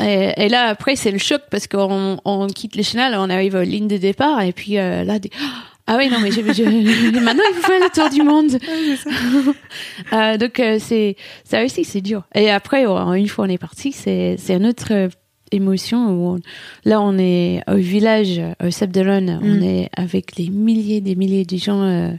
[0.00, 3.54] Et, et là après c'est le choc parce qu'on on quitte le chenal, on arrive
[3.56, 5.30] aux lignes de départ et puis euh, là des-
[5.86, 8.52] ah oui non mais je, je- maintenant il faut faire le tour du monde.
[10.12, 12.22] Euh, donc euh, c'est ça aussi c'est dur.
[12.34, 15.08] Et après oh, une fois on est parti c'est c'est une autre
[15.50, 16.40] émotion où on-
[16.84, 19.62] là on est au village au Sable d'Olonne, on Mm.
[19.62, 22.10] est avec les milliers des milliers de gens euh,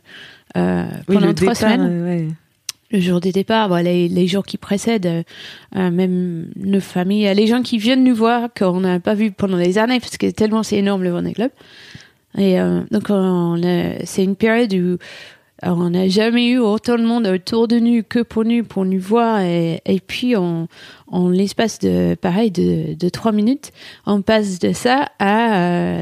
[0.58, 2.28] euh, Oui, pendant le trois départ, semaines euh, ouais.
[2.94, 5.24] Le jour des départs, bon, les, les jours qui précèdent, euh,
[5.76, 9.32] euh, même nos familles, euh, les gens qui viennent nous voir qu'on n'a pas vu
[9.32, 11.52] pendant des années, parce que tellement c'est énorme le Vendée Club.
[12.38, 14.98] Et euh, donc on a- c'est une période où
[15.66, 19.00] on n'a jamais eu autant de monde autour de nous que pour nous, pour nous
[19.00, 19.40] voir.
[19.42, 20.68] Et, et puis on,
[21.08, 23.72] en l'espace de pareil de, de trois minutes,
[24.06, 25.56] on passe de ça à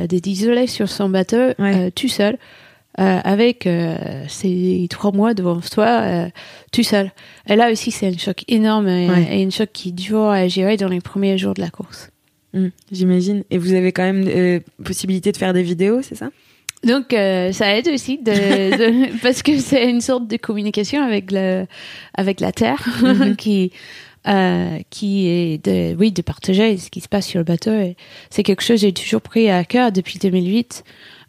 [0.03, 1.75] euh, d'être isolé sur son bateau Ouais.
[1.87, 2.37] euh, tout seul.
[3.01, 3.95] Euh, avec euh,
[4.27, 6.29] ces trois mois devant toi euh,
[6.71, 7.11] tout seul.
[7.49, 9.39] Et là aussi, c'est un choc énorme et, Ouais.
[9.39, 12.09] et un choc qui est dur à gérer dans les premiers jours de la course.
[12.53, 13.43] Mm, J'imagine.
[13.49, 16.29] Et vous avez quand même euh, possibilité de faire des vidéos, c'est ça?
[16.83, 18.31] Donc, euh, ça aide aussi de,
[19.11, 21.65] de- parce que c'est une sorte de communication avec le,
[22.13, 23.35] avec la terre Mhm.
[23.37, 23.71] qui,
[24.27, 27.71] euh, qui est de, oui, de partager ce qui se passe sur le bateau.
[28.29, 30.83] C'est quelque chose que j'ai toujours pris à cœur depuis 2008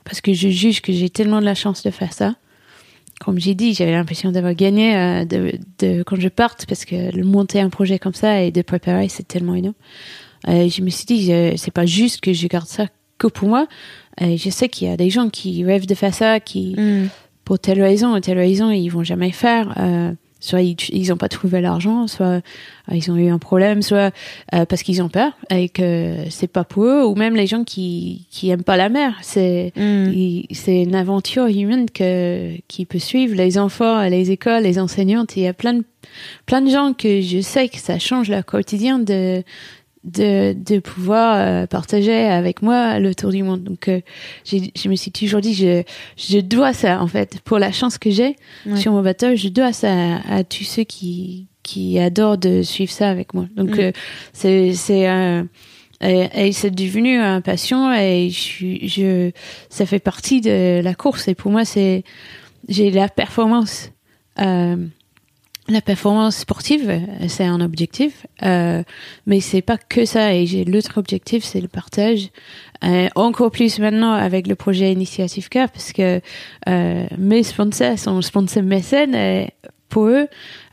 [0.05, 2.35] parce que je juge que j'ai tellement de la chance de faire ça.
[3.21, 7.15] Comme j'ai dit, j'avais l'impression d'avoir gagné euh, de, de, quand je parte parce que
[7.15, 9.75] le monter un projet comme ça et de préparer, c'est tellement énorme.
[10.49, 12.87] Euh, je me suis dit, c'est pas juste que je garde ça
[13.19, 13.69] que pour moi.
[14.21, 16.77] Euh, je sais qu'il y a des gens qui rêvent de faire ça, qui,
[17.45, 19.73] pour telle raison ou telle raison, ils vont jamais faire.
[20.43, 22.41] Soit ils ils ont pas trouvé l'argent, soit euh,
[22.93, 24.13] ils ont eu un problème, soit
[24.55, 27.63] euh, parce qu'ils ont peur et que c'est pas pour eux, ou même les gens
[27.63, 29.15] qui qui aiment pas la mer.
[29.23, 30.43] C'est Mm.
[30.53, 35.37] c'est une aventure humaine que qui peut suivre les enfants, les écoles, les enseignantes.
[35.37, 35.85] Il y a plein de
[36.47, 39.43] plein de gens que je sais que ça change leur quotidien de
[40.05, 43.63] de, de pouvoir euh, partager avec moi le tour du monde.
[43.63, 44.01] Donc, euh,
[44.45, 45.83] je me suis toujours dit, je,
[46.17, 48.37] je dois ça, en fait, pour la chance que j'ai
[48.67, 48.77] Ouais.
[48.77, 52.91] sur mon bateau, je dois ça à, à tous ceux qui, qui adorent de suivre
[52.91, 53.47] ça avec moi.
[53.57, 53.81] Donc, Mm.
[53.81, 53.93] euh,
[54.33, 55.07] c'est, c'est,
[56.01, 59.31] et, et c'est devenu un passion et je, je,
[59.71, 61.29] ça fait partie de la course.
[61.29, 62.03] Et pour moi, c'est,
[62.69, 63.91] j'ai la performance,
[64.41, 64.77] euh,
[65.69, 68.83] la performance sportive, c'est un objectif, euh,
[69.27, 70.35] mais c'est pas que ça.
[70.35, 72.29] Et j'ai l'autre objectif, c'est le partage.
[72.85, 76.21] Euh, encore plus maintenant avec le projet Initiative Car, parce que
[76.69, 79.15] euh, mes sponsors sont sponsors mécènes.
[79.15, 79.51] Et
[79.89, 80.27] pour eux,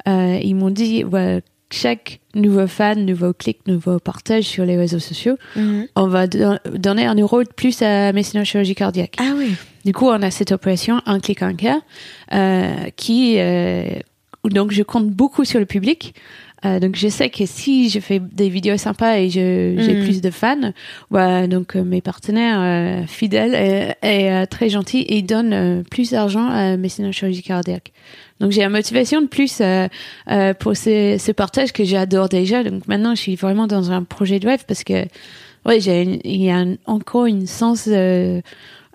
[0.08, 4.98] euh, ils m'ont dit, ouais, chaque nouveau fan, nouveau clic, nouveau partage sur les réseaux
[5.00, 5.86] sociaux, Mhm.
[5.96, 9.18] on va don- donner un euro de plus à mécénat chirurgie cardiaque.
[9.20, 9.54] Ah oui.
[9.86, 11.80] Du coup, on a cette opération un clic un cas
[12.34, 13.84] euh, qui euh,
[14.46, 16.14] donc je compte beaucoup sur le public.
[16.66, 20.04] Euh, donc je sais que si je fais des vidéos sympas et j'ai Mhm.
[20.04, 20.74] plus de fans,
[21.10, 26.50] ouais, donc euh, mes partenaires euh, fidèles et, euh, très gentils, ils donnent plus d'argent
[26.50, 27.94] à mécénat chirurgie cardiaque.
[28.42, 29.88] Donc j'ai une motivation de plus euh,
[30.30, 32.62] euh, pour ce, ce partage que j'adore déjà.
[32.66, 35.06] Donc maintenant je suis vraiment dans un projet de rêve parce que
[35.66, 38.42] ouais, j'ai il y a un- encore une sens euh,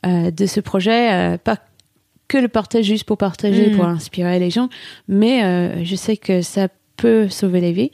[0.04, 1.56] euh, de ce projet, euh, pas
[2.28, 3.76] que le partage juste pour partager, Mm.
[3.76, 4.68] pour inspirer les gens,
[5.08, 7.90] mais euh, je sais que ça peut sauver les vies.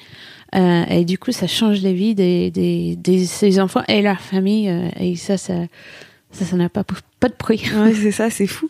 [0.55, 4.21] Euh, et du coup, ça change les vies des, des, des ces enfants et leur
[4.21, 4.69] famille.
[4.69, 5.55] euh, et ça, ça,
[6.33, 6.85] ça, ça n'a pas,
[7.21, 7.63] pas de prix.
[7.77, 8.69] Ouais, c'est ça, c'est fou.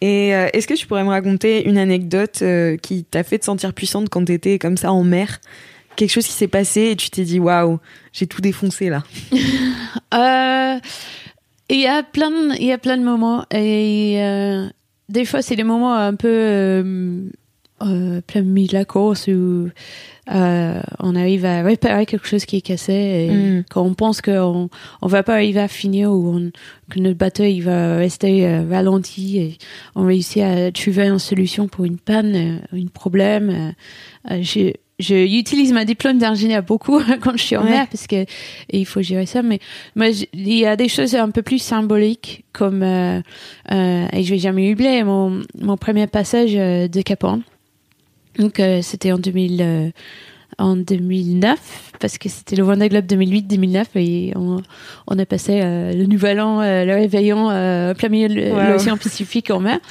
[0.00, 2.42] Et euh, est-ce que tu pourrais me raconter une anecdote
[2.82, 5.40] qui t'a fait te sentir puissante quand t'étais comme ça en mer?
[5.96, 7.78] Quelque chose qui s'est passé et tu t'es dit waouh,
[8.12, 9.02] j'ai tout défoncé là.
[11.70, 14.16] Il y a plein, il y a plein de moments et
[15.08, 17.22] des fois c'est des moments un peu euh,
[17.82, 19.68] euh, plein milieu de la course où
[20.34, 23.64] euh, on arrive à réparer quelque chose qui est cassé et Mm.
[23.70, 24.68] quand on pense qu'on
[25.00, 26.50] on va pas arriver à finir ou on-
[26.90, 29.58] que notre bateau il va rester euh, ralenti et
[29.94, 33.72] on réussit à trouver une solution pour une panne, un problème.
[34.98, 37.70] Je, utilise ma diplôme d'ingénieur beaucoup quand je suis en Ouais.
[37.70, 38.24] mer parce que
[38.70, 39.42] il faut gérer ça.
[39.42, 39.58] Mais,
[39.94, 43.20] mais il y a des choses un peu plus symboliques comme euh,
[43.72, 47.42] euh, et je vais jamais oublier mon mon premier passage euh, de Cap Horn.
[48.38, 49.60] Donc euh, c'était en 2000.
[49.62, 49.90] euh,
[50.60, 54.60] en 2009 parce que c'était le Vendée Globe 2008-2009 et on,
[55.06, 58.96] on, a passé euh, le Nouvel An, euh, le réveillon euh, plein milieu de l'océan
[58.96, 59.78] Pacifique en mer.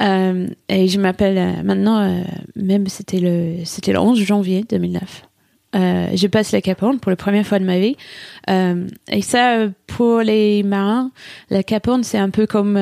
[0.00, 2.24] Euh, et je m'appelle maintenant,
[2.56, 5.28] même c'était le c'était le 11 janvier 2009.
[5.74, 7.96] je passe la Cap pour la première fois de ma vie.
[8.48, 11.10] et ça, pour les marins,
[11.50, 12.78] la Cap c'est un peu comme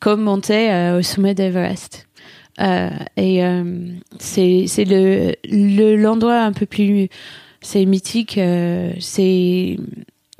[0.00, 2.06] comme monter au sommet d'Everest.
[2.60, 7.08] Euh, et euh, c'est c'est le l'endroit un peu plus
[7.60, 9.76] c'est mythique, euh, c'est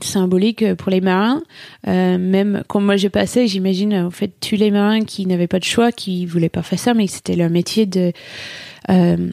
[0.01, 1.43] symbolique pour les marins.
[1.87, 5.59] Euh, même quand moi j'ai passé, j'imagine en fait tous les marins qui n'avaient pas
[5.59, 8.13] de choix, qui voulaient pas faire ça, mais c'était leur métier de.
[8.91, 9.31] Euh,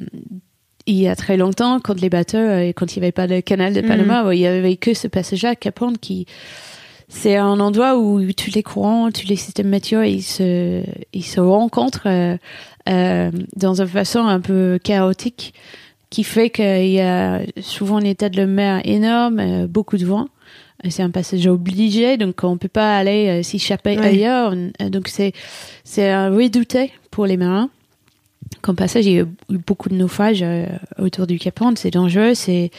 [0.86, 3.40] il y a très longtemps, quand les bateaux, et quand il n'y avait pas le
[3.40, 4.34] canal de Panama, mhm.
[4.34, 6.26] il y avait que ce passage à Cap Horn qui
[7.14, 11.40] c'est un endroit où tous les courants, tous les systèmes météo, ils se, ils se
[11.40, 12.38] rencontrent euh,
[12.90, 15.54] euh, dans une façon un peu chaotique
[16.14, 20.06] qui fait qu'il y a souvent un état de la mer énorme, euh, beaucoup de
[20.06, 20.28] vent.
[20.88, 24.54] C'est un passage obligé, donc on peut pas aller euh, s'échapper ailleurs.
[24.92, 25.32] Donc c'est
[25.84, 27.72] c'est redouté pour les marins.
[28.62, 30.46] Comme passage, il y a eu beaucoup de naufrages
[31.00, 31.76] autour du Cap Horn.
[31.78, 32.70] C'est dangereux, c'est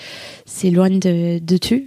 [0.45, 1.83] c'est loin de de tout.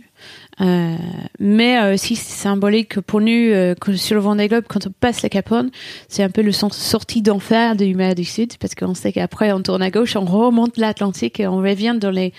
[0.60, 0.96] Euh,
[1.40, 5.30] mais euh, aussi symbolique pour nous euh, sur le Vendée Globe quand on passe la
[5.30, 5.70] Capone,
[6.08, 9.52] c'est un peu le sens sortie d'enfer du mer du Sud parce qu'on sait qu'après
[9.52, 12.34] on tourne à gauche, on remonte l'Atlantique et on revient dans les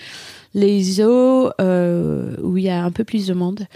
[0.53, 3.67] les eaux euh, où il y a un peu plus de monde.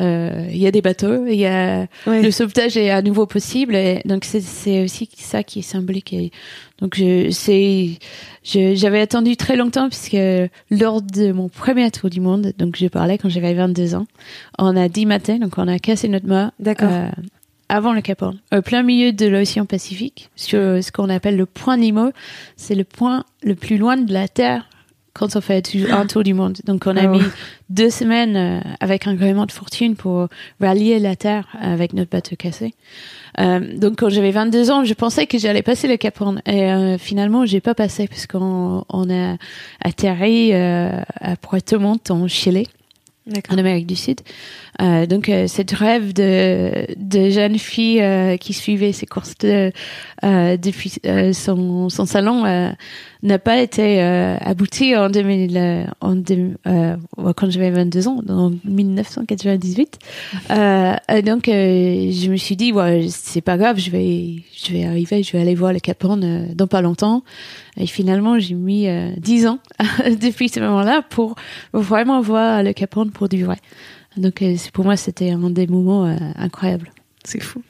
[0.00, 3.74] Euh, il y a des bateaux, il y a le sauvetage est à nouveau possible.
[3.74, 6.12] Et donc c'est aussi ça qui est symbolique.
[6.12, 6.30] Et
[6.80, 7.98] donc c'est
[8.44, 10.18] j'avais attendu très longtemps puisque
[10.70, 14.06] lors de mon premier tour du monde, donc je parlais quand j'avais 22 ans,
[14.58, 16.52] on a dit matin, donc on a cassé notre mât.
[16.60, 16.90] D'accord.
[16.90, 17.08] Euh,
[17.68, 21.46] avant le Cap Horn, au plein milieu de l'océan Pacifique, sur ce qu'on appelle le
[21.46, 22.12] point Nemo,
[22.56, 24.68] c'est le point le plus loin de la Terre
[25.16, 26.58] quand on fait un tour du monde.
[26.64, 27.22] Donc, on a ah mis
[27.70, 30.28] deux semaines euh, avec un gréement de fortune pour
[30.60, 32.74] rallier la Terre avec notre bateau cassé.
[33.38, 36.40] Euh, donc, quand j'avais 22 ans, je pensais que j'allais passer le Cap Horn.
[36.46, 39.36] Et euh, finalement, j'ai pas passé parce qu'on on a
[39.82, 42.68] atterri euh, à Puerto Montt en Chili
[43.50, 44.20] en Amérique du Sud.
[44.80, 49.72] Euh, donc euh, cette rêve de, de jeune fille euh, qui suivait ses courses de,
[50.22, 52.44] euh, depuis euh, son, son salon
[53.22, 56.22] n'a pas été abouti en 2000, en
[57.34, 59.98] quand j'avais 22 ans, en 1998.
[61.24, 65.32] donc je me suis dit ouais c'est pas grave, je vais je vais arriver, je
[65.32, 67.24] vais aller voir le Cap Horn dans pas longtemps.
[67.78, 69.58] Et finalement j'ai mis 10 ans
[70.20, 71.34] depuis ce moment-là pour
[71.72, 73.58] vraiment voir le Cap Horn pour du vrai.
[74.16, 76.90] Donc euh, pour moi, c'était un des moments euh, incroyables.
[77.24, 77.62] C'est fou.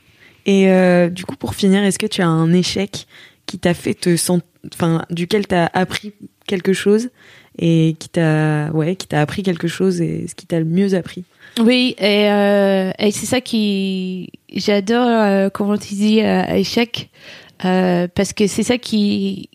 [0.45, 3.07] Et euh, du coup, pour finir, est-ce que tu as un échec
[3.47, 6.13] qui t'a fait te sentir, enfin, duquel t'as appris
[6.47, 7.11] quelque chose
[7.59, 10.95] et qui t'a, ouais, qui t'a appris quelque chose et ce qui t'a le mieux
[10.95, 11.25] appris?
[11.61, 17.11] Oui, et, euh, et c'est ça qui, j'adore euh, comment tu dis échec
[17.59, 19.49] parce que c'est ça qui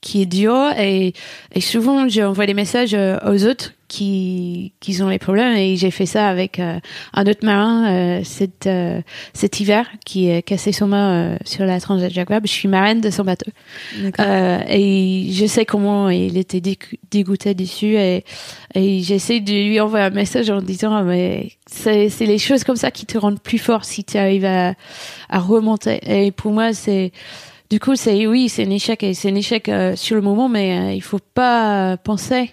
[0.00, 1.12] qui est dur et,
[1.52, 6.06] et souvent j'envoie des messages aux autres qui, qui ont les problèmes et j'ai fait
[6.06, 6.78] ça avec euh,
[7.12, 9.02] un autre marin euh, cet, euh,
[9.34, 13.10] cet hiver qui a cassé son main sur la Transat Jacques Je suis marraine de
[13.10, 13.50] son bateau.
[13.98, 16.62] Et je sais comment il était
[17.10, 18.24] dégoûté dessus et,
[18.76, 22.76] et j'essaie de lui envoyer un message en disant ah, mais c'est les choses comme
[22.76, 24.74] ça qui te rendent plus fort si tu arrives à,
[25.28, 25.98] à remonter.
[26.06, 27.10] Et pour moi c'est
[27.70, 30.96] du coup, c'est oui, c'est un échec et c'est un échec sur le moment, mais
[30.96, 32.50] il faut pas penser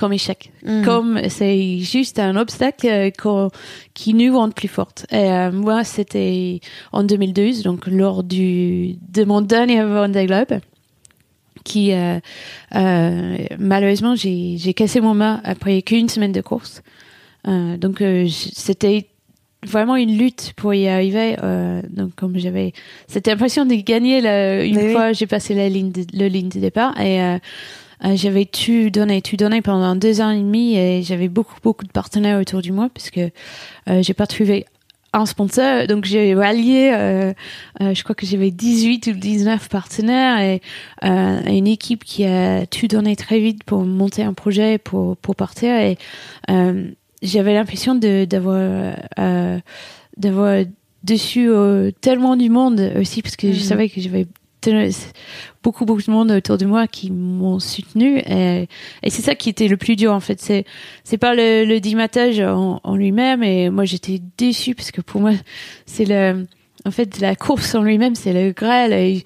[0.00, 0.50] comme échec.
[0.64, 0.82] Mm.
[0.82, 3.48] Comme c'est juste un obstacle euh,
[3.92, 5.06] qui nous rend plus forte.
[5.12, 6.60] Et euh, moi, c'était
[6.92, 10.60] en 2012, donc lors du, de mon dernier Vendée Globe,
[11.64, 12.18] qui euh,
[12.74, 16.82] euh malheureusement j'ai cassé mon mât après qu'une semaine de course.
[17.46, 19.09] Euh, donc c'était
[19.66, 21.36] vraiment une lutte pour y arriver.
[21.88, 22.72] donc comme j'avais
[23.08, 26.60] cette impression de gagner la, une fois j'ai passé la ligne de, le ligne de
[26.60, 27.38] départ et
[28.04, 31.84] euh, j'avais tout donné, tout donné pendant deux ans et demi et j'avais beaucoup, beaucoup
[31.84, 34.64] de partenaires autour du moi puisque euh, j'ai pas trouvé
[35.12, 35.86] un sponsor.
[35.86, 37.32] Donc j'ai rallié, euh,
[37.80, 40.62] euh, je crois que j'avais 18 ou 19 partenaires et
[41.04, 45.36] euh, une équipe qui a tout donné très vite pour monter un projet, pour, pour
[45.36, 45.74] partir.
[45.74, 45.98] Et
[46.50, 46.90] euh,
[47.22, 48.96] j'avais l'impression de, d'avoir,
[50.16, 50.64] d'avoir
[51.04, 51.50] dessus
[52.00, 53.64] tellement du monde aussi parce que je mhm.
[53.64, 54.26] savais que j'avais
[55.62, 58.68] beaucoup beaucoup de monde autour de moi qui m'ont soutenu et,
[59.02, 60.64] et c'est ça qui était le plus dur en fait c'est
[61.04, 65.20] c'est pas le, le dimatage en, en lui-même et moi j'étais déçue parce que pour
[65.20, 65.32] moi
[65.86, 66.46] c'est le
[66.84, 69.24] en fait la course en lui-même c'est le grêle et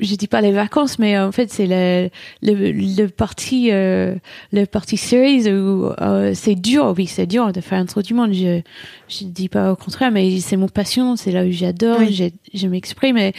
[0.00, 2.08] je dis pas les vacances, mais en fait c'est le
[2.42, 4.14] le, le parti euh,
[4.52, 8.14] le parti series où euh, c'est dur, oui c'est dur de faire un tour du
[8.14, 8.32] monde.
[8.32, 8.60] Je
[9.08, 12.32] je dis pas au contraire, mais c'est mon passion, c'est là où j'adore, Oui.
[12.54, 13.16] je m'exprime.
[13.18, 13.32] Et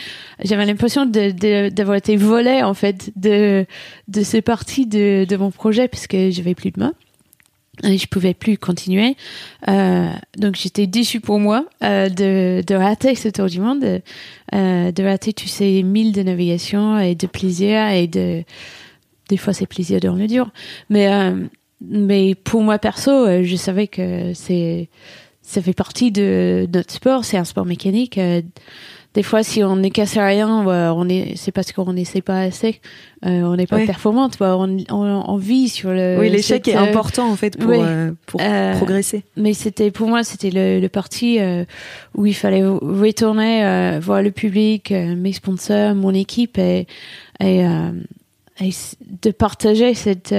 [0.44, 3.66] j'avais l'impression de de- d'avoir été volée en fait de
[4.08, 6.94] de ce parti de de mon projet puisque j'avais plus de main.
[7.84, 9.16] Et je pouvais plus continuer.
[9.68, 13.84] Euh, donc j'étais déçue pour moi euh, de, de rater ce tour du monde,
[14.54, 18.44] euh, de rater tous ces milles de navigation et de plaisir et de
[19.30, 20.52] des fois c'est plaisir dans le dur.
[20.90, 21.48] Mais euh,
[21.82, 24.90] mais pour moi perso, euh, je savais que c'est
[25.42, 27.26] ça fait partie de notre sport.
[27.26, 28.20] C'est un sport mécanique.
[29.14, 32.40] Des fois, si on n'est cassé à rien, on est, c'est parce qu'on n'essaie pas
[32.42, 32.80] assez.
[33.26, 33.86] Euh, on n'est pas Ouais.
[33.86, 34.38] performante.
[34.40, 36.18] on, on, on vit sur le.
[36.20, 39.24] oui, l'échec est euh, important en fait pour, euh, pour Euh, progresser.
[39.36, 41.66] mais c'était pour moi c'était le, le parti euh,
[42.16, 46.88] où il fallait retourner euh, voir le public, euh, mes sponsors, mon équipe et
[47.42, 47.92] et, euh,
[48.62, 48.70] et
[49.24, 50.34] de partager cette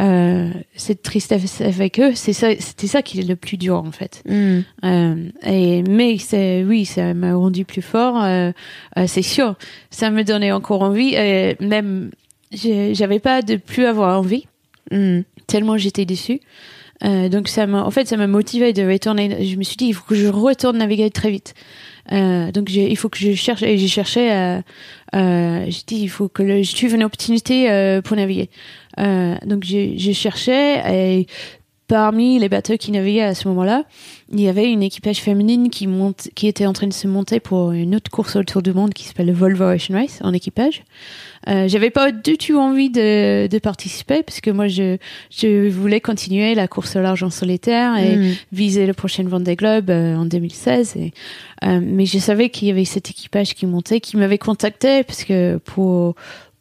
[0.00, 2.12] euh, cette tristesse avec eux.
[2.14, 4.22] C'est ça, c'était ça qui est le plus dur en fait.
[4.28, 4.58] Mm.
[4.84, 8.52] Euh, et mais c'est oui, ça m'a rendu plus fort, euh,
[8.98, 9.54] euh, c'est sûr.
[9.90, 11.14] Ça me donnait encore envie.
[11.14, 12.10] Et même
[12.52, 14.46] j'avais pas de plus avoir envie
[14.92, 15.22] Mm.
[15.48, 16.40] tellement j'étais déçue.
[17.04, 19.44] Euh, donc ça m'a, en fait, ça m'a motivé de retourner.
[19.44, 21.54] Je me suis dit, il faut que je retourne naviguer très vite.
[22.12, 24.32] Euh, donc il faut que je cherche et j'ai cherché.
[24.32, 24.60] Euh,
[25.14, 28.48] euh, j'ai dit, il faut que le- je trouve une opportunité euh, pour naviguer.
[28.98, 31.26] Euh, donc j'ai cherché et
[31.88, 33.84] parmi les bateaux qui naviguaient à ce moment-là,
[34.32, 37.38] il y avait une équipage féminine qui monte, qui était en train de se monter
[37.38, 40.82] pour une autre course autour du monde qui s'appelle le Volvo Ocean Race en équipage.
[41.48, 44.96] Euh, j'avais pas du tout envie de, de participer parce que moi je
[45.30, 48.32] je voulais continuer la course au large en solitaire et Mm.
[48.50, 51.12] viser le prochain Vendée Globe euh, en 2016 et
[51.64, 55.22] euh, mais je savais qu'il y avait cet équipage qui montait qui m'avait contacté parce
[55.22, 56.16] que pour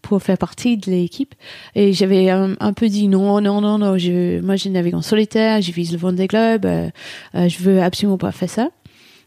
[0.05, 1.33] pour faire partie de l'équipe.
[1.73, 5.01] Et j'avais un, un peu dit non non non non je moi je navigue en
[5.01, 6.89] solitaire je vise le Vendée Globe euh,
[7.33, 8.69] euh, je veux absolument pas faire ça.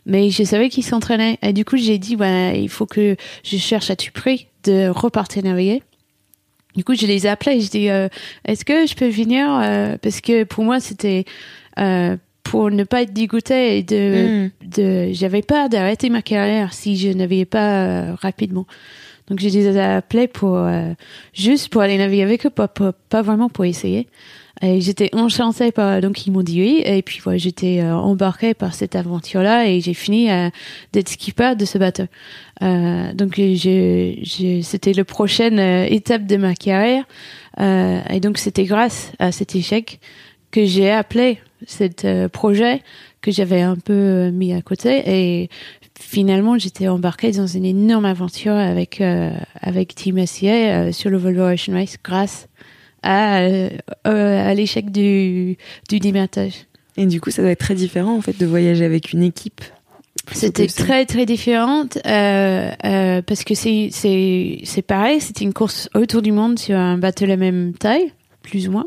[0.07, 1.37] Mais je savais qu'ils s'entraînaient.
[1.43, 2.17] Et du coup j'ai dit
[2.55, 5.83] il faut que je cherche à tout prix de repartir naviguer.
[6.77, 7.61] Du coup je les ai appelés.
[7.61, 8.09] Je dis euh,
[8.45, 11.25] est-ce que je peux venir euh, parce que pour moi c'était
[11.81, 14.51] euh, pour ne pas être dégoûté et de Mm.
[14.77, 18.67] de j'avais peur d'arrêter ma carrière si je naviguais pas euh, rapidement
[19.29, 20.93] donc je les appelés pour euh,
[21.35, 24.09] juste pour aller naviguer avec eux pas, pas, pas vraiment pour essayer.
[24.61, 26.83] Et j'étais enchantée par donc ils m'ont dit oui.
[26.85, 30.51] Et puis voilà j'étais euh, embarquée par cette aventure là et j'ai fini euh,
[30.93, 32.05] d'être skipper de ce bateau.
[32.63, 37.05] Euh, donc c'était la prochaine euh, étape de ma carrière.
[37.61, 39.99] Et donc c'était grâce à cet échec
[40.53, 42.83] que j'ai appelé cet projet
[43.21, 45.03] que j'avais un peu mis à côté.
[45.07, 45.51] Et
[45.99, 49.31] finalement j'étais embarquée dans une énorme aventure avec euh,
[49.61, 52.49] avec Team SCA euh, sur le Volvo Ocean Race grâce
[53.03, 53.71] à, euh,
[54.07, 55.57] euh, à l'échec du
[55.89, 56.67] du démarrage.
[56.97, 59.61] Et du coup, ça doit être très différent en fait de voyager avec une équipe.
[60.33, 66.59] C'était très très différente parce que c'est c'est pareil, c'était une course autour du monde
[66.59, 68.85] sur un bateau de la même taille, plus ou moins.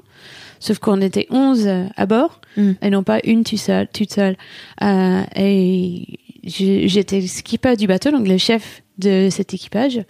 [0.59, 2.71] Sauf qu'on était 11 à bord Mm.
[2.81, 3.87] et non pas une toute seule.
[3.87, 4.35] Toute seule.
[4.81, 10.01] Euh, et j'étais le skipper du bateau, donc le chef de cet équipage.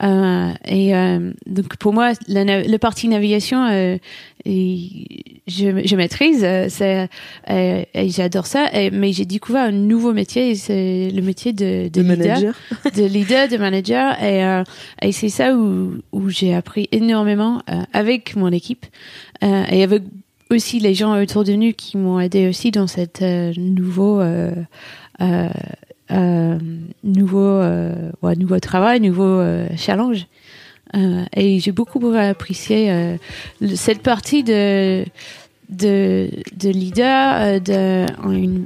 [0.00, 3.98] Euh, et euh, donc pour moi, la, na- le parti navigation, euh,
[4.44, 7.08] et je, je maîtrise, euh, c'est,
[7.50, 8.68] euh, et j'adore ça.
[8.72, 12.54] Et, mais j'ai découvert un nouveau métier, c'est le métier de, de De leader manager.
[12.96, 14.62] de leader, de manager, et, euh,
[15.02, 18.86] et c'est ça où, où j'ai appris énormément euh, avec mon équipe
[19.42, 20.04] euh, et avec
[20.50, 24.20] aussi les gens autour de nous qui m'ont aidé aussi dans cette euh, nouveau
[27.04, 30.26] nouveau euh, ouais, nouveau travail, nouveau euh, challenge.
[30.96, 33.16] Euh, et j'ai beaucoup apprécié euh,
[33.74, 35.04] cette partie de
[35.68, 38.06] de, de leader euh, de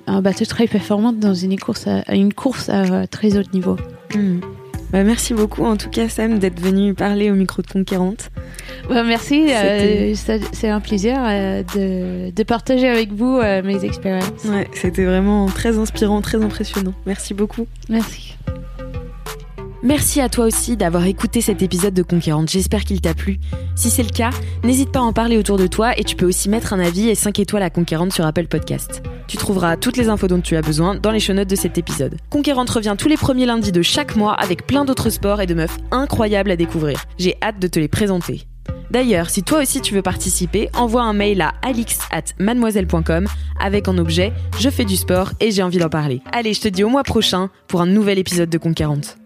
[0.07, 3.76] un, bateau très performant dans une course à, une course à très haut niveau.
[4.14, 4.40] Mm.
[4.93, 8.30] Bah, merci beaucoup en tout cas Sam d'être venu parler au micro de Conquérante.
[8.90, 10.14] Merci, euh,
[10.53, 14.45] c'est un plaisir euh, de, de partager avec vous euh, mes expériences.
[14.45, 16.93] Ouais, c'était vraiment très inspirant, très impressionnant.
[17.07, 17.66] Merci beaucoup.
[17.88, 18.36] Merci.
[19.85, 23.41] Merci à toi aussi d'avoir écouté cet épisode de Conquérante, j'espère qu'il t'a plu.
[23.74, 24.30] Si c'est le cas,
[24.62, 27.09] n'hésite pas à en parler autour de toi et tu peux aussi mettre un avis
[27.09, 29.03] et 5 étoiles à Conquérante sur Apple Podcast.
[29.26, 31.78] Tu trouveras toutes les infos dont tu as besoin dans les show notes de cet
[31.78, 32.14] épisode.
[32.30, 35.55] Conquérante revient tous les premiers lundis de chaque mois avec plein d'autres sports et de
[35.55, 37.05] meufs incroyables à découvrir.
[37.18, 38.43] J'ai hâte de te les présenter.
[38.93, 42.22] D'ailleurs, si toi aussi tu veux participer, envoie un mail à alix at
[43.59, 46.20] avec en objet Je fais du sport et j'ai envie d'en parler.
[46.30, 49.16] Allez, je te dis au mois prochain pour un nouvel épisode de Conquérante.